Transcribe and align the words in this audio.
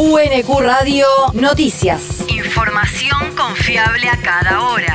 UNQ 0.00 0.60
Radio 0.60 1.06
Noticias. 1.32 2.24
Información 2.28 3.34
confiable 3.36 4.08
a 4.08 4.16
cada 4.16 4.62
hora. 4.62 4.94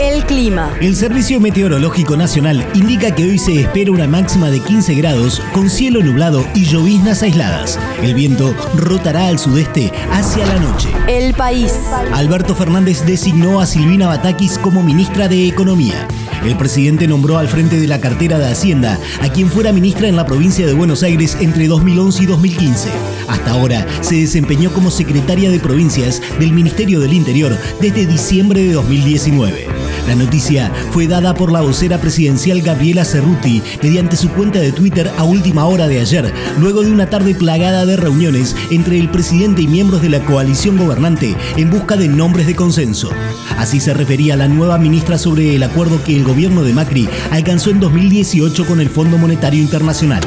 El 0.00 0.24
clima. 0.24 0.74
El 0.80 0.96
Servicio 0.96 1.38
Meteorológico 1.38 2.16
Nacional 2.16 2.66
indica 2.74 3.14
que 3.14 3.22
hoy 3.22 3.38
se 3.38 3.60
espera 3.60 3.92
una 3.92 4.08
máxima 4.08 4.50
de 4.50 4.58
15 4.58 4.94
grados 4.94 5.40
con 5.52 5.70
cielo 5.70 6.02
nublado 6.02 6.44
y 6.56 6.64
lloviznas 6.64 7.22
aisladas. 7.22 7.78
El 8.02 8.14
viento 8.14 8.52
rotará 8.74 9.28
al 9.28 9.38
sudeste 9.38 9.92
hacia 10.10 10.44
la 10.46 10.56
noche. 10.56 10.88
El 11.06 11.34
país. 11.34 11.72
Alberto 12.12 12.56
Fernández 12.56 13.06
designó 13.06 13.60
a 13.60 13.66
Silvina 13.66 14.08
Batakis 14.08 14.58
como 14.58 14.82
ministra 14.82 15.28
de 15.28 15.46
Economía. 15.46 16.08
El 16.44 16.56
presidente 16.56 17.06
nombró 17.06 17.38
al 17.38 17.48
frente 17.48 17.78
de 17.78 17.86
la 17.86 18.00
cartera 18.00 18.38
de 18.38 18.46
Hacienda 18.46 18.98
a 19.20 19.28
quien 19.28 19.50
fuera 19.50 19.72
ministra 19.72 20.08
en 20.08 20.16
la 20.16 20.26
provincia 20.26 20.66
de 20.66 20.72
Buenos 20.72 21.02
Aires 21.02 21.36
entre 21.40 21.68
2011 21.68 22.22
y 22.22 22.26
2015. 22.26 22.88
Hasta 23.28 23.50
ahora 23.50 23.86
se 24.00 24.16
desempeñó 24.16 24.72
como 24.72 24.90
secretaria 24.90 25.50
de 25.50 25.60
provincias 25.60 26.22
del 26.38 26.52
Ministerio 26.52 27.00
del 27.00 27.12
Interior 27.12 27.56
desde 27.80 28.06
diciembre 28.06 28.62
de 28.62 28.72
2019. 28.72 29.79
La 30.06 30.14
noticia 30.14 30.72
fue 30.90 31.06
dada 31.06 31.34
por 31.34 31.52
la 31.52 31.60
vocera 31.60 31.98
presidencial 31.98 32.60
Gabriela 32.62 33.04
Cerruti 33.04 33.62
mediante 33.82 34.16
su 34.16 34.28
cuenta 34.30 34.58
de 34.58 34.72
Twitter 34.72 35.10
a 35.18 35.24
última 35.24 35.66
hora 35.66 35.88
de 35.88 36.00
ayer, 36.00 36.32
luego 36.58 36.82
de 36.82 36.90
una 36.90 37.08
tarde 37.08 37.34
plagada 37.34 37.86
de 37.86 37.96
reuniones 37.96 38.56
entre 38.70 38.98
el 38.98 39.08
presidente 39.10 39.62
y 39.62 39.68
miembros 39.68 40.02
de 40.02 40.10
la 40.10 40.20
coalición 40.24 40.76
gobernante 40.76 41.36
en 41.56 41.70
busca 41.70 41.96
de 41.96 42.08
nombres 42.08 42.46
de 42.46 42.56
consenso. 42.56 43.10
Así 43.58 43.80
se 43.80 43.94
refería 43.94 44.36
la 44.36 44.48
nueva 44.48 44.78
ministra 44.78 45.18
sobre 45.18 45.54
el 45.54 45.62
acuerdo 45.62 46.02
que 46.02 46.16
el 46.16 46.24
gobierno 46.24 46.62
de 46.62 46.72
Macri 46.72 47.08
alcanzó 47.30 47.70
en 47.70 47.80
2018 47.80 48.66
con 48.66 48.80
el 48.80 48.88
Fondo 48.88 49.18
Monetario 49.18 49.60
Internacional 49.60 50.22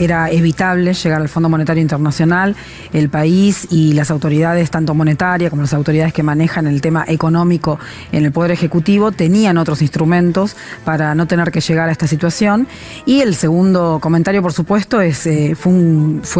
era 0.00 0.30
evitable 0.30 0.94
llegar 0.94 1.20
al 1.20 1.28
Fondo 1.28 1.48
Monetario 1.48 1.82
Internacional. 1.82 2.56
El 2.92 3.08
país 3.10 3.68
y 3.70 3.92
las 3.92 4.10
autoridades, 4.10 4.70
tanto 4.70 4.94
monetarias 4.94 5.50
como 5.50 5.62
las 5.62 5.74
autoridades 5.74 6.12
que 6.12 6.22
manejan 6.22 6.66
el 6.66 6.80
tema 6.80 7.04
económico 7.06 7.78
en 8.10 8.24
el 8.24 8.32
Poder 8.32 8.50
Ejecutivo, 8.50 9.12
tenían 9.12 9.58
otros 9.58 9.82
instrumentos 9.82 10.56
para 10.84 11.14
no 11.14 11.26
tener 11.26 11.50
que 11.50 11.60
llegar 11.60 11.88
a 11.88 11.92
esta 11.92 12.06
situación. 12.06 12.66
Y 13.04 13.20
el 13.20 13.34
segundo 13.34 13.98
comentario, 14.00 14.42
por 14.42 14.52
supuesto, 14.52 15.00
es, 15.00 15.26
eh, 15.26 15.54
fue, 15.54 15.72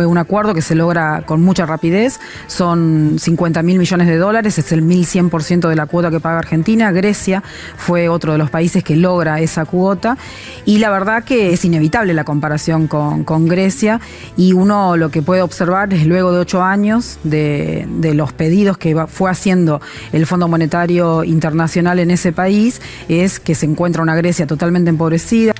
un, 0.06 0.18
acuerdo 0.18 0.54
que 0.54 0.62
se 0.62 0.74
logra 0.74 1.22
con 1.26 1.42
mucha 1.42 1.66
rapidez. 1.66 2.18
Son 2.46 3.16
50 3.18 3.62
mil 3.62 3.78
millones 3.78 4.06
de 4.06 4.16
dólares, 4.16 4.58
es 4.58 4.72
el 4.72 4.82
1100% 4.82 5.68
de 5.68 5.76
la 5.76 5.86
cuota 5.86 6.10
que 6.10 6.20
paga 6.20 6.38
Argentina. 6.38 6.92
Grecia 6.92 7.42
fue 7.76 8.08
otro 8.08 8.32
de 8.32 8.38
los 8.38 8.50
países 8.50 8.82
que 8.82 8.96
logra 8.96 9.40
esa 9.40 9.66
cuota. 9.66 10.16
Y 10.64 10.78
la 10.78 10.90
verdad 10.90 11.24
que 11.24 11.52
es 11.52 11.64
inevitable 11.64 12.14
la 12.14 12.24
comparación 12.24 12.86
con, 12.86 13.24
con 13.24 13.49
Grecia 13.50 14.00
y 14.36 14.54
uno 14.54 14.96
lo 14.96 15.10
que 15.10 15.20
puede 15.20 15.42
observar 15.42 15.92
es 15.92 16.06
luego 16.06 16.32
de 16.32 16.38
ocho 16.38 16.62
años 16.62 17.18
de, 17.24 17.86
los 18.14 18.32
pedidos 18.32 18.78
que 18.78 18.96
fue 19.06 19.30
haciendo 19.30 19.80
el 20.12 20.26
Fondo 20.26 20.48
Monetario 20.48 21.24
Internacional 21.24 21.98
en 21.98 22.10
ese 22.10 22.32
país, 22.32 22.80
es 23.08 23.38
que 23.38 23.54
se 23.54 23.66
encuentra 23.66 24.02
una 24.02 24.16
Grecia 24.16 24.46
totalmente 24.46 24.90
empobrecida. 24.90 25.52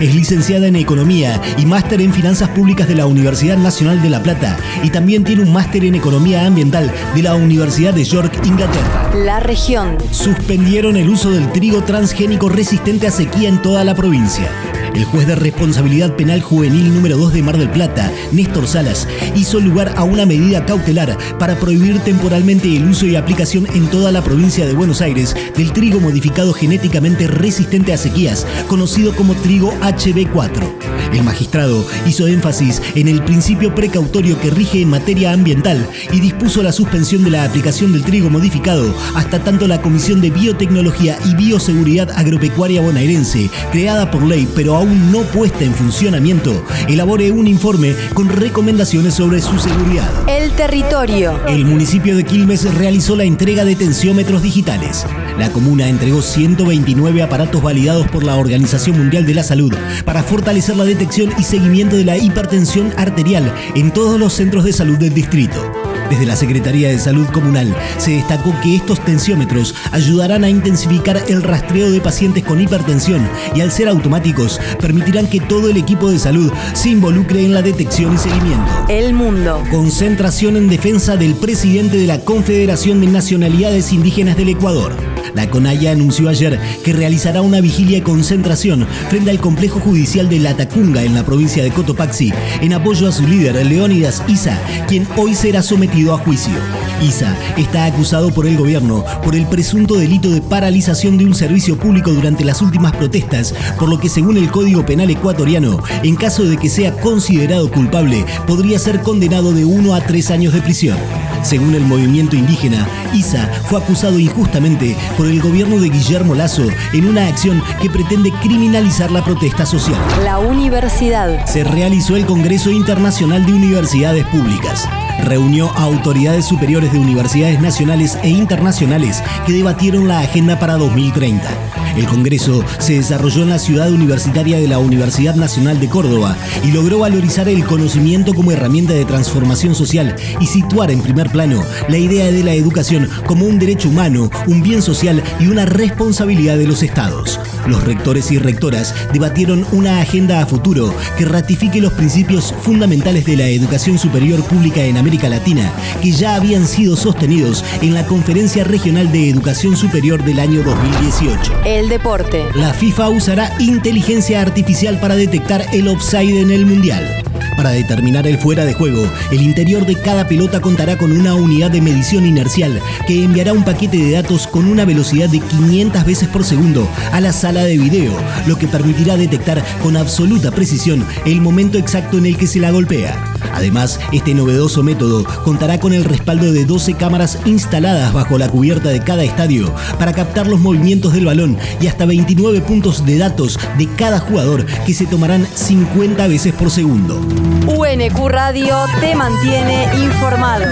Es 0.00 0.14
licenciada 0.14 0.66
en 0.66 0.76
Economía 0.76 1.40
y 1.56 1.66
máster 1.66 2.00
en 2.00 2.12
Finanzas 2.12 2.48
Públicas 2.48 2.88
de 2.88 2.96
la 2.96 3.06
Universidad 3.06 3.56
Nacional 3.56 4.02
de 4.02 4.10
La 4.10 4.22
Plata 4.22 4.56
y 4.82 4.90
también 4.90 5.24
tiene 5.24 5.42
un 5.42 5.52
máster 5.52 5.84
en 5.84 5.94
Economía 5.94 6.46
Ambiental 6.46 6.92
de 7.14 7.22
la 7.22 7.34
Universidad 7.34 7.94
de 7.94 8.04
York, 8.04 8.32
Inglaterra. 8.44 9.10
La 9.14 9.40
región. 9.40 9.98
Suspendieron 10.10 10.96
el 10.96 11.08
uso 11.08 11.30
del 11.30 11.50
trigo 11.52 11.82
transgénico 11.84 12.48
resistente 12.48 13.06
a 13.06 13.10
sequía 13.10 13.48
en 13.48 13.62
toda 13.62 13.84
la 13.84 13.94
provincia. 13.94 14.50
El 14.94 15.04
juez 15.04 15.26
de 15.26 15.34
responsabilidad 15.34 16.16
penal 16.16 16.40
juvenil 16.42 16.94
número 16.94 17.16
2 17.16 17.32
de 17.34 17.42
Mar 17.42 17.58
del 17.58 17.70
Plata, 17.70 18.10
Néstor 18.32 18.66
Salas, 18.66 19.06
hizo 19.34 19.60
lugar 19.60 19.92
a 19.96 20.04
una 20.04 20.26
medida 20.26 20.64
cautelar 20.64 21.16
para 21.38 21.58
prohibir 21.58 21.98
temporalmente 22.00 22.74
el 22.76 22.88
uso 22.88 23.06
y 23.06 23.16
aplicación 23.16 23.66
en 23.74 23.88
toda 23.88 24.12
la 24.12 24.22
provincia 24.22 24.66
de 24.66 24.74
Buenos 24.74 25.00
Aires 25.00 25.36
del 25.56 25.72
trigo 25.72 26.00
modificado 26.00 26.52
genéticamente 26.52 27.26
resistente 27.26 27.92
a 27.92 27.96
sequías, 27.96 28.46
conocido 28.68 29.14
como 29.14 29.34
trigo 29.34 29.72
HB4. 29.80 30.86
El 31.12 31.22
magistrado 31.22 31.86
hizo 32.06 32.26
énfasis 32.26 32.82
en 32.94 33.08
el 33.08 33.22
principio 33.22 33.74
precautorio 33.74 34.38
que 34.40 34.50
rige 34.50 34.82
en 34.82 34.90
materia 34.90 35.32
ambiental 35.32 35.86
y 36.12 36.20
dispuso 36.20 36.62
la 36.62 36.72
suspensión 36.72 37.24
de 37.24 37.30
la 37.30 37.44
aplicación 37.44 37.92
del 37.92 38.02
trigo 38.02 38.28
modificado 38.28 38.94
hasta 39.14 39.38
tanto 39.42 39.68
la 39.68 39.80
Comisión 39.80 40.20
de 40.20 40.30
Biotecnología 40.30 41.18
y 41.24 41.34
Bioseguridad 41.34 42.10
Agropecuaria 42.10 42.80
Bonaerense, 42.80 43.50
creada 43.72 44.10
por 44.10 44.22
ley 44.22 44.48
pero 44.54 44.76
aún 44.76 44.85
no 44.86 45.22
puesta 45.22 45.64
en 45.64 45.74
funcionamiento, 45.74 46.64
elabore 46.88 47.30
un 47.30 47.46
informe 47.46 47.94
con 48.14 48.28
recomendaciones 48.28 49.14
sobre 49.14 49.40
su 49.40 49.58
seguridad. 49.58 50.10
El 50.28 50.52
territorio. 50.52 51.38
El 51.46 51.64
municipio 51.64 52.16
de 52.16 52.24
Quilmes 52.24 52.72
realizó 52.74 53.16
la 53.16 53.24
entrega 53.24 53.64
de 53.64 53.76
tensiómetros 53.76 54.42
digitales. 54.42 55.04
La 55.38 55.50
comuna 55.50 55.88
entregó 55.88 56.22
129 56.22 57.22
aparatos 57.22 57.62
validados 57.62 58.08
por 58.08 58.24
la 58.24 58.36
Organización 58.36 58.98
Mundial 58.98 59.26
de 59.26 59.34
la 59.34 59.42
Salud 59.42 59.74
para 60.04 60.22
fortalecer 60.22 60.76
la 60.76 60.84
detección 60.84 61.32
y 61.38 61.42
seguimiento 61.42 61.96
de 61.96 62.04
la 62.04 62.16
hipertensión 62.16 62.92
arterial 62.96 63.52
en 63.74 63.92
todos 63.92 64.18
los 64.18 64.32
centros 64.32 64.64
de 64.64 64.72
salud 64.72 64.96
del 64.96 65.14
distrito. 65.14 65.85
Desde 66.10 66.26
la 66.26 66.36
Secretaría 66.36 66.88
de 66.88 66.98
Salud 66.98 67.26
Comunal 67.32 67.74
se 67.98 68.12
destacó 68.12 68.54
que 68.62 68.76
estos 68.76 69.00
tensiómetros 69.04 69.74
ayudarán 69.92 70.44
a 70.44 70.50
intensificar 70.50 71.22
el 71.28 71.42
rastreo 71.42 71.90
de 71.90 72.00
pacientes 72.00 72.44
con 72.44 72.60
hipertensión 72.60 73.28
y 73.54 73.60
al 73.60 73.72
ser 73.72 73.88
automáticos 73.88 74.60
permitirán 74.80 75.26
que 75.26 75.40
todo 75.40 75.70
el 75.70 75.76
equipo 75.76 76.10
de 76.10 76.18
salud 76.18 76.52
se 76.74 76.90
involucre 76.90 77.44
en 77.44 77.54
la 77.54 77.62
detección 77.62 78.14
y 78.14 78.18
seguimiento. 78.18 78.86
El 78.88 79.14
mundo. 79.14 79.62
Concentración 79.70 80.56
en 80.56 80.68
defensa 80.68 81.16
del 81.16 81.34
presidente 81.34 81.96
de 81.96 82.06
la 82.06 82.20
Confederación 82.20 83.00
de 83.00 83.08
Nacionalidades 83.08 83.92
Indígenas 83.92 84.36
del 84.36 84.50
Ecuador. 84.50 85.15
La 85.34 85.50
CONAIA 85.50 85.92
anunció 85.92 86.28
ayer 86.28 86.58
que 86.84 86.92
realizará 86.92 87.42
una 87.42 87.60
vigilia 87.60 87.98
y 87.98 88.02
concentración 88.02 88.86
frente 89.08 89.30
al 89.30 89.40
complejo 89.40 89.80
judicial 89.80 90.28
de 90.28 90.38
La 90.38 90.56
Tacunga 90.56 91.02
en 91.02 91.14
la 91.14 91.24
provincia 91.24 91.62
de 91.62 91.70
Cotopaxi 91.70 92.32
en 92.60 92.72
apoyo 92.72 93.08
a 93.08 93.12
su 93.12 93.26
líder 93.26 93.64
Leónidas 93.66 94.22
Isa, 94.28 94.58
quien 94.88 95.06
hoy 95.16 95.34
será 95.34 95.62
sometido 95.62 96.14
a 96.14 96.18
juicio. 96.18 96.54
Isa 97.02 97.36
está 97.56 97.84
acusado 97.84 98.32
por 98.32 98.46
el 98.46 98.56
gobierno 98.56 99.04
por 99.22 99.34
el 99.34 99.46
presunto 99.46 99.96
delito 99.96 100.30
de 100.30 100.40
paralización 100.40 101.18
de 101.18 101.24
un 101.24 101.34
servicio 101.34 101.78
público 101.78 102.12
durante 102.12 102.44
las 102.44 102.62
últimas 102.62 102.92
protestas, 102.92 103.54
por 103.78 103.88
lo 103.88 103.98
que 103.98 104.08
según 104.08 104.36
el 104.36 104.50
Código 104.50 104.86
Penal 104.86 105.10
ecuatoriano, 105.10 105.82
en 106.02 106.16
caso 106.16 106.44
de 106.44 106.56
que 106.56 106.68
sea 106.68 106.92
considerado 106.92 107.70
culpable, 107.70 108.24
podría 108.46 108.78
ser 108.78 109.00
condenado 109.02 109.52
de 109.52 109.64
uno 109.64 109.94
a 109.94 110.00
tres 110.00 110.30
años 110.30 110.54
de 110.54 110.62
prisión. 110.62 110.96
Según 111.46 111.76
el 111.76 111.84
movimiento 111.84 112.34
indígena, 112.34 112.88
Isa 113.14 113.48
fue 113.66 113.78
acusado 113.78 114.18
injustamente 114.18 114.96
por 115.16 115.28
el 115.28 115.40
gobierno 115.40 115.78
de 115.78 115.90
Guillermo 115.90 116.34
Lazo 116.34 116.66
en 116.92 117.06
una 117.06 117.28
acción 117.28 117.62
que 117.80 117.88
pretende 117.88 118.32
criminalizar 118.42 119.12
la 119.12 119.22
protesta 119.22 119.64
social. 119.64 120.00
La 120.24 120.40
universidad. 120.40 121.46
Se 121.46 121.62
realizó 121.62 122.16
el 122.16 122.26
Congreso 122.26 122.70
Internacional 122.70 123.46
de 123.46 123.52
Universidades 123.52 124.26
Públicas 124.26 124.88
reunió 125.24 125.70
a 125.70 125.82
autoridades 125.82 126.44
superiores 126.44 126.92
de 126.92 126.98
universidades 126.98 127.60
nacionales 127.60 128.18
e 128.22 128.28
internacionales 128.28 129.22
que 129.46 129.52
debatieron 129.52 130.08
la 130.08 130.20
agenda 130.20 130.58
para 130.58 130.76
2030. 130.76 131.48
El 131.96 132.06
Congreso 132.06 132.62
se 132.78 132.94
desarrolló 132.94 133.42
en 133.42 133.50
la 133.50 133.58
ciudad 133.58 133.90
universitaria 133.90 134.58
de 134.58 134.68
la 134.68 134.78
Universidad 134.78 135.34
Nacional 135.34 135.80
de 135.80 135.88
Córdoba 135.88 136.36
y 136.62 136.70
logró 136.70 136.98
valorizar 136.98 137.48
el 137.48 137.64
conocimiento 137.64 138.34
como 138.34 138.52
herramienta 138.52 138.92
de 138.92 139.06
transformación 139.06 139.74
social 139.74 140.14
y 140.38 140.46
situar 140.46 140.90
en 140.90 141.00
primer 141.00 141.30
plano 141.30 141.62
la 141.88 141.96
idea 141.96 142.26
de 142.26 142.44
la 142.44 142.52
educación 142.52 143.08
como 143.26 143.46
un 143.46 143.58
derecho 143.58 143.88
humano, 143.88 144.30
un 144.46 144.62
bien 144.62 144.82
social 144.82 145.22
y 145.40 145.46
una 145.46 145.64
responsabilidad 145.64 146.58
de 146.58 146.66
los 146.66 146.82
estados. 146.82 147.40
Los 147.66 147.84
rectores 147.84 148.30
y 148.30 148.38
rectoras 148.38 148.94
debatieron 149.12 149.66
una 149.72 150.00
agenda 150.00 150.40
a 150.40 150.46
futuro 150.46 150.94
que 151.18 151.24
ratifique 151.24 151.80
los 151.80 151.92
principios 151.92 152.54
fundamentales 152.62 153.24
de 153.24 153.36
la 153.36 153.48
educación 153.48 153.98
superior 153.98 154.42
pública 154.44 154.82
en 154.82 154.96
América 154.96 155.28
Latina, 155.28 155.72
que 156.00 156.12
ya 156.12 156.36
habían 156.36 156.66
sido 156.66 156.96
sostenidos 156.96 157.64
en 157.82 157.94
la 157.94 158.06
Conferencia 158.06 158.64
Regional 158.64 159.10
de 159.10 159.30
Educación 159.30 159.76
Superior 159.76 160.22
del 160.24 160.38
año 160.38 160.62
2018. 160.62 161.52
El 161.64 161.88
deporte. 161.88 162.44
La 162.54 162.72
FIFA 162.72 163.10
usará 163.10 163.52
inteligencia 163.58 164.40
artificial 164.40 164.98
para 165.00 165.16
detectar 165.16 165.64
el 165.72 165.88
offside 165.88 166.40
en 166.40 166.50
el 166.50 166.66
Mundial. 166.66 167.22
Para 167.56 167.70
determinar 167.70 168.26
el 168.26 168.38
fuera 168.38 168.64
de 168.64 168.74
juego, 168.74 169.10
el 169.30 169.40
interior 169.40 169.86
de 169.86 169.94
cada 169.94 170.28
pelota 170.28 170.60
contará 170.60 170.98
con 170.98 171.12
una 171.12 171.34
unidad 171.34 171.70
de 171.70 171.80
medición 171.80 172.26
inercial 172.26 172.80
que 173.06 173.24
enviará 173.24 173.52
un 173.52 173.64
paquete 173.64 173.96
de 173.96 174.12
datos 174.12 174.46
con 174.46 174.66
una 174.66 174.84
velocidad 174.84 175.30
de 175.30 175.40
500 175.40 176.04
veces 176.04 176.28
por 176.28 176.44
segundo 176.44 176.88
a 177.12 177.20
la 177.20 177.32
sala 177.32 177.64
de 177.64 177.78
video, 177.78 178.12
lo 178.46 178.56
que 178.58 178.68
permitirá 178.68 179.16
detectar 179.16 179.64
con 179.82 179.96
absoluta 179.96 180.50
precisión 180.50 181.06
el 181.24 181.40
momento 181.40 181.78
exacto 181.78 182.18
en 182.18 182.26
el 182.26 182.36
que 182.36 182.46
se 182.46 182.60
la 182.60 182.70
golpea. 182.70 183.35
Además, 183.54 184.00
este 184.12 184.34
novedoso 184.34 184.82
método 184.82 185.24
contará 185.44 185.78
con 185.80 185.92
el 185.92 186.04
respaldo 186.04 186.52
de 186.52 186.64
12 186.64 186.94
cámaras 186.94 187.38
instaladas 187.44 188.12
bajo 188.12 188.38
la 188.38 188.48
cubierta 188.48 188.88
de 188.90 189.00
cada 189.00 189.24
estadio 189.24 189.72
para 189.98 190.12
captar 190.12 190.46
los 190.46 190.60
movimientos 190.60 191.12
del 191.12 191.26
balón 191.26 191.58
y 191.80 191.86
hasta 191.86 192.06
29 192.06 192.60
puntos 192.60 193.04
de 193.04 193.18
datos 193.18 193.58
de 193.78 193.88
cada 193.96 194.18
jugador 194.18 194.64
que 194.84 194.94
se 194.94 195.06
tomarán 195.06 195.46
50 195.54 196.26
veces 196.26 196.52
por 196.54 196.70
segundo. 196.70 197.20
UNQ 197.66 198.28
Radio 198.28 198.76
te 199.00 199.14
mantiene 199.14 199.88
informado. 199.96 200.64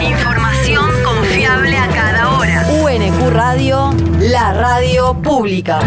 Información 0.00 0.90
confiable 1.04 1.76
a 1.76 1.88
cada 1.88 2.38
hora. 2.38 2.66
UNQ 2.82 3.30
Radio, 3.30 3.94
la 4.18 4.52
radio 4.52 5.14
pública. 5.22 5.80